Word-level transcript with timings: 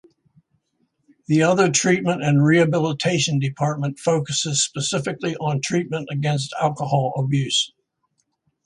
The 1.27 1.43
other 1.43 1.69
treatment 1.71 2.23
and 2.23 2.43
rehabilitation 2.43 3.37
department 3.37 3.99
focus 3.99 4.41
specifically 4.53 5.35
on 5.35 5.61
treatment 5.61 6.07
against 6.11 6.55
alcohol 6.59 7.13
abuse. 7.15 7.71